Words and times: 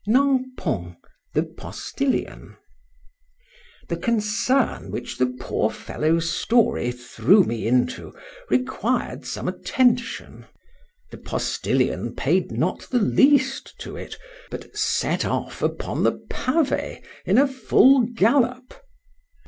—NAMPONT. 0.07 0.95
THE 1.35 1.43
POSTILION. 1.43 2.57
THE 3.87 3.97
concern 3.97 4.89
which 4.89 5.19
the 5.19 5.27
poor 5.27 5.69
fellow's 5.69 6.27
story 6.27 6.91
threw 6.91 7.43
me 7.43 7.67
into 7.67 8.11
required 8.49 9.27
some 9.27 9.47
attention; 9.47 10.47
the 11.11 11.19
postilion 11.19 12.15
paid 12.15 12.51
not 12.51 12.87
the 12.89 12.97
least 12.97 13.75
to 13.81 13.95
it, 13.95 14.17
but 14.49 14.75
set 14.75 15.23
off 15.23 15.61
upon 15.61 16.01
the 16.01 16.17
pavé 16.31 17.05
in 17.23 17.37
a 17.37 17.45
full 17.45 18.01
gallop. 18.01 18.73